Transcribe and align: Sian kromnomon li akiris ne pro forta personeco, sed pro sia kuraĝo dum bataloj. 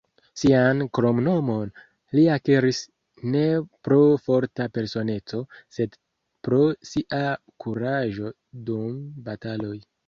Sian 0.41 0.79
kromnomon 0.97 1.73
li 2.19 2.23
akiris 2.37 2.79
ne 3.35 3.45
pro 3.89 4.01
forta 4.25 4.69
personeco, 4.79 5.45
sed 5.79 6.01
pro 6.49 6.67
sia 6.95 7.25
kuraĝo 7.67 8.37
dum 8.73 9.03
bataloj. 9.31 9.75